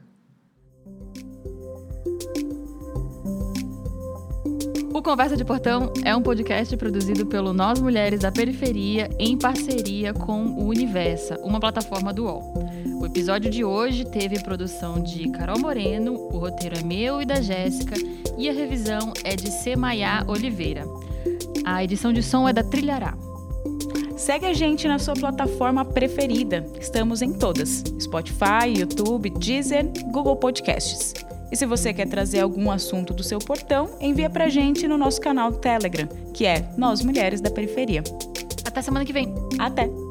O 4.94 5.02
Conversa 5.02 5.36
de 5.36 5.44
Portão 5.44 5.92
é 6.04 6.14
um 6.14 6.22
podcast 6.22 6.76
produzido 6.76 7.26
pelo 7.26 7.52
Nós 7.52 7.80
Mulheres 7.80 8.20
da 8.20 8.30
Periferia 8.30 9.10
em 9.18 9.36
parceria 9.36 10.14
com 10.14 10.44
o 10.44 10.68
Universa, 10.68 11.36
uma 11.42 11.58
plataforma 11.58 12.12
do 12.12 12.26
UOL. 12.26 12.54
O 13.00 13.04
episódio 13.04 13.50
de 13.50 13.64
hoje 13.64 14.04
teve 14.04 14.40
produção 14.44 15.02
de 15.02 15.28
Carol 15.32 15.58
Moreno, 15.58 16.14
o 16.14 16.38
roteiro 16.38 16.78
é 16.78 16.82
meu 16.84 17.20
e 17.20 17.26
da 17.26 17.40
Jéssica, 17.40 17.96
e 18.38 18.48
a 18.48 18.52
revisão 18.52 19.12
é 19.24 19.34
de 19.34 19.50
Semaiá 19.50 20.24
Oliveira. 20.28 20.84
A 21.64 21.82
edição 21.82 22.12
de 22.12 22.22
som 22.22 22.48
é 22.48 22.52
da 22.52 22.62
Trilhará. 22.62 23.18
Segue 24.16 24.46
a 24.46 24.54
gente 24.54 24.86
na 24.86 25.00
sua 25.00 25.14
plataforma 25.14 25.84
preferida. 25.84 26.64
Estamos 26.78 27.20
em 27.20 27.32
todas: 27.32 27.82
Spotify, 27.98 28.78
YouTube, 28.78 29.28
Deezer, 29.30 29.90
Google 30.12 30.36
Podcasts. 30.36 31.14
E 31.50 31.56
se 31.56 31.66
você 31.66 31.92
quer 31.92 32.08
trazer 32.08 32.40
algum 32.40 32.70
assunto 32.70 33.12
do 33.12 33.22
seu 33.22 33.38
portão, 33.38 33.96
envia 34.00 34.28
pra 34.28 34.48
gente 34.48 34.88
no 34.88 34.98
nosso 34.98 35.20
canal 35.20 35.52
Telegram, 35.52 36.08
que 36.32 36.46
é 36.46 36.68
Nós 36.76 37.02
Mulheres 37.02 37.40
da 37.40 37.50
Periferia. 37.50 38.02
Até 38.64 38.82
semana 38.82 39.04
que 39.04 39.12
vem. 39.12 39.32
Até! 39.58 40.03